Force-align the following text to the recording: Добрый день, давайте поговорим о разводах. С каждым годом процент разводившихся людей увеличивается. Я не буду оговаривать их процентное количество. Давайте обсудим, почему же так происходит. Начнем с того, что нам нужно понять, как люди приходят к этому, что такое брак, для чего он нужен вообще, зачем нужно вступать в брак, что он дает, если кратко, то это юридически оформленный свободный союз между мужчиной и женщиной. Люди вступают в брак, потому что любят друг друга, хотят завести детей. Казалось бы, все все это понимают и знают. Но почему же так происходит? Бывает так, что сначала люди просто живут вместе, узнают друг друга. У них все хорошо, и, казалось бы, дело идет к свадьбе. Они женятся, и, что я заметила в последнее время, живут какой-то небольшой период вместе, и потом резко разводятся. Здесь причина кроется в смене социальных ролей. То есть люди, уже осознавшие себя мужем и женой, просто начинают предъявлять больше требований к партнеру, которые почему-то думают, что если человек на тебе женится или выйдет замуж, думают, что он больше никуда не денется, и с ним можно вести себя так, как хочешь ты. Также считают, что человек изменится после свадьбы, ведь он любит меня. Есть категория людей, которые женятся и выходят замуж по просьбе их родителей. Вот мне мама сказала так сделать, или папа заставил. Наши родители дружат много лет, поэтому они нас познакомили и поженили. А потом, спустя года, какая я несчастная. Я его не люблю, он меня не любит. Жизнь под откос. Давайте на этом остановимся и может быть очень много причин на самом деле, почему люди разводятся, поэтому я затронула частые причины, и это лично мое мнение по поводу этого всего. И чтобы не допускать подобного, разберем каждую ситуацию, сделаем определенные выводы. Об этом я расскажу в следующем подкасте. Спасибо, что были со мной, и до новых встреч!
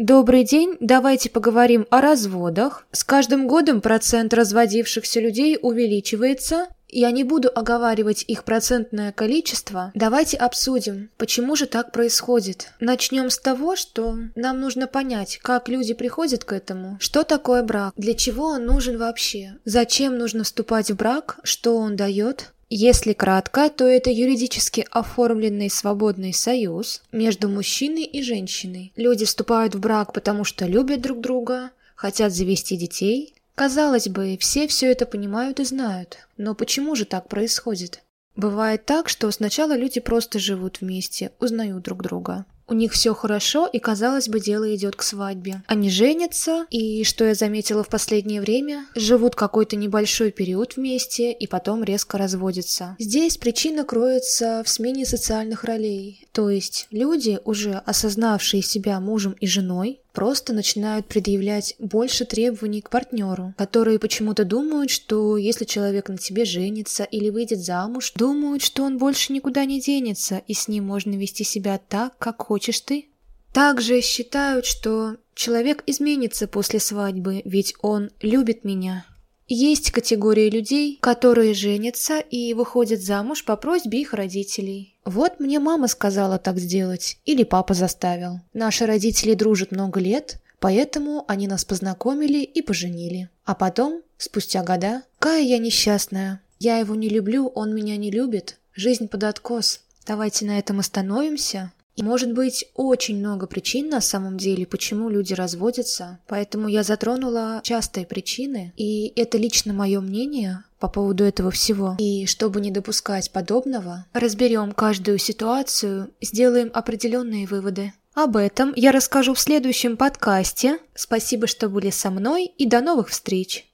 Добрый 0.00 0.44
день, 0.44 0.78
давайте 0.80 1.28
поговорим 1.28 1.86
о 1.90 2.00
разводах. 2.00 2.86
С 2.90 3.04
каждым 3.04 3.46
годом 3.46 3.82
процент 3.82 4.32
разводившихся 4.32 5.20
людей 5.20 5.58
увеличивается. 5.60 6.68
Я 6.88 7.10
не 7.10 7.22
буду 7.22 7.50
оговаривать 7.54 8.24
их 8.26 8.44
процентное 8.44 9.12
количество. 9.12 9.92
Давайте 9.94 10.38
обсудим, 10.38 11.10
почему 11.18 11.54
же 11.54 11.66
так 11.66 11.92
происходит. 11.92 12.72
Начнем 12.80 13.28
с 13.28 13.38
того, 13.38 13.76
что 13.76 14.16
нам 14.36 14.58
нужно 14.58 14.86
понять, 14.86 15.38
как 15.42 15.68
люди 15.68 15.92
приходят 15.92 16.44
к 16.44 16.54
этому, 16.54 16.96
что 16.98 17.22
такое 17.22 17.62
брак, 17.62 17.92
для 17.98 18.14
чего 18.14 18.46
он 18.46 18.64
нужен 18.64 18.96
вообще, 18.96 19.58
зачем 19.66 20.16
нужно 20.16 20.44
вступать 20.44 20.90
в 20.90 20.96
брак, 20.96 21.40
что 21.42 21.76
он 21.76 21.96
дает, 21.96 22.54
если 22.70 23.14
кратко, 23.14 23.68
то 23.68 23.84
это 23.84 24.10
юридически 24.10 24.86
оформленный 24.90 25.68
свободный 25.68 26.32
союз 26.32 27.02
между 27.10 27.48
мужчиной 27.48 28.04
и 28.04 28.22
женщиной. 28.22 28.92
Люди 28.94 29.24
вступают 29.24 29.74
в 29.74 29.80
брак, 29.80 30.12
потому 30.12 30.44
что 30.44 30.66
любят 30.66 31.00
друг 31.00 31.20
друга, 31.20 31.70
хотят 31.96 32.32
завести 32.32 32.76
детей. 32.76 33.34
Казалось 33.56 34.08
бы, 34.08 34.38
все 34.40 34.68
все 34.68 34.90
это 34.90 35.04
понимают 35.04 35.58
и 35.58 35.64
знают. 35.64 36.18
Но 36.36 36.54
почему 36.54 36.94
же 36.94 37.04
так 37.04 37.28
происходит? 37.28 38.02
Бывает 38.36 38.86
так, 38.86 39.08
что 39.08 39.30
сначала 39.32 39.76
люди 39.76 40.00
просто 40.00 40.38
живут 40.38 40.80
вместе, 40.80 41.32
узнают 41.40 41.82
друг 41.82 42.02
друга. 42.02 42.46
У 42.70 42.74
них 42.74 42.92
все 42.92 43.14
хорошо, 43.14 43.66
и, 43.66 43.80
казалось 43.80 44.28
бы, 44.28 44.38
дело 44.38 44.72
идет 44.74 44.94
к 44.94 45.02
свадьбе. 45.02 45.62
Они 45.66 45.90
женятся, 45.90 46.66
и, 46.70 47.02
что 47.02 47.24
я 47.24 47.34
заметила 47.34 47.82
в 47.82 47.88
последнее 47.88 48.40
время, 48.40 48.86
живут 48.94 49.34
какой-то 49.34 49.74
небольшой 49.74 50.30
период 50.30 50.76
вместе, 50.76 51.32
и 51.32 51.48
потом 51.48 51.82
резко 51.82 52.16
разводятся. 52.16 52.94
Здесь 53.00 53.38
причина 53.38 53.82
кроется 53.82 54.62
в 54.64 54.68
смене 54.68 55.04
социальных 55.04 55.64
ролей. 55.64 56.28
То 56.32 56.48
есть 56.48 56.86
люди, 56.90 57.40
уже 57.44 57.72
осознавшие 57.74 58.62
себя 58.62 59.00
мужем 59.00 59.32
и 59.40 59.46
женой, 59.46 60.00
просто 60.12 60.52
начинают 60.52 61.06
предъявлять 61.06 61.74
больше 61.78 62.24
требований 62.24 62.80
к 62.80 62.90
партнеру, 62.90 63.52
которые 63.56 63.98
почему-то 63.98 64.44
думают, 64.44 64.90
что 64.90 65.36
если 65.36 65.64
человек 65.64 66.08
на 66.08 66.18
тебе 66.18 66.44
женится 66.44 67.02
или 67.04 67.30
выйдет 67.30 67.64
замуж, 67.64 68.12
думают, 68.14 68.62
что 68.62 68.84
он 68.84 68.98
больше 68.98 69.32
никуда 69.32 69.64
не 69.64 69.80
денется, 69.80 70.42
и 70.46 70.54
с 70.54 70.68
ним 70.68 70.84
можно 70.84 71.16
вести 71.16 71.42
себя 71.42 71.80
так, 71.88 72.16
как 72.18 72.42
хочешь 72.42 72.80
ты. 72.80 73.06
Также 73.52 74.00
считают, 74.00 74.64
что 74.64 75.16
человек 75.34 75.82
изменится 75.86 76.46
после 76.46 76.78
свадьбы, 76.78 77.42
ведь 77.44 77.74
он 77.82 78.10
любит 78.20 78.62
меня. 78.62 79.04
Есть 79.52 79.90
категория 79.90 80.48
людей, 80.48 80.98
которые 81.00 81.54
женятся 81.54 82.20
и 82.20 82.54
выходят 82.54 83.00
замуж 83.00 83.44
по 83.44 83.56
просьбе 83.56 84.00
их 84.00 84.14
родителей. 84.14 84.96
Вот 85.04 85.40
мне 85.40 85.58
мама 85.58 85.88
сказала 85.88 86.38
так 86.38 86.58
сделать, 86.58 87.18
или 87.24 87.42
папа 87.44 87.74
заставил. 87.74 88.40
Наши 88.52 88.86
родители 88.86 89.34
дружат 89.34 89.70
много 89.70 90.00
лет, 90.00 90.40
поэтому 90.58 91.24
они 91.28 91.48
нас 91.48 91.64
познакомили 91.64 92.42
и 92.42 92.62
поженили. 92.62 93.30
А 93.44 93.54
потом, 93.54 94.02
спустя 94.18 94.62
года, 94.62 95.02
какая 95.18 95.42
я 95.42 95.58
несчастная. 95.58 96.40
Я 96.58 96.78
его 96.78 96.94
не 96.94 97.08
люблю, 97.08 97.46
он 97.48 97.74
меня 97.74 97.96
не 97.96 98.10
любит. 98.10 98.58
Жизнь 98.74 99.08
под 99.08 99.24
откос. 99.24 99.80
Давайте 100.06 100.44
на 100.44 100.58
этом 100.58 100.80
остановимся 100.80 101.72
и 102.00 102.02
может 102.02 102.32
быть 102.32 102.64
очень 102.74 103.18
много 103.18 103.46
причин 103.46 103.90
на 103.90 104.00
самом 104.00 104.38
деле, 104.38 104.66
почему 104.66 105.10
люди 105.10 105.34
разводятся, 105.34 106.18
поэтому 106.28 106.66
я 106.66 106.82
затронула 106.82 107.60
частые 107.62 108.06
причины, 108.06 108.72
и 108.78 109.12
это 109.16 109.36
лично 109.36 109.74
мое 109.74 110.00
мнение 110.00 110.64
по 110.80 110.88
поводу 110.88 111.22
этого 111.22 111.50
всего. 111.50 111.94
И 111.98 112.26
чтобы 112.26 112.60
не 112.60 112.70
допускать 112.70 113.30
подобного, 113.30 114.06
разберем 114.12 114.72
каждую 114.72 115.18
ситуацию, 115.18 116.10
сделаем 116.20 116.70
определенные 116.74 117.46
выводы. 117.46 117.92
Об 118.14 118.36
этом 118.36 118.72
я 118.74 118.90
расскажу 118.90 119.34
в 119.34 119.40
следующем 119.40 119.96
подкасте. 119.96 120.78
Спасибо, 120.94 121.46
что 121.46 121.68
были 121.68 121.90
со 121.90 122.10
мной, 122.10 122.46
и 122.46 122.66
до 122.66 122.80
новых 122.80 123.10
встреч! 123.10 123.66